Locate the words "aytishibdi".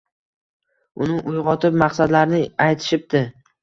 2.71-3.29